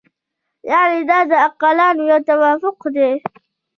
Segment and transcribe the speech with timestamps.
[0.69, 3.09] یعنې دا د عاقلانو یو توافق دی.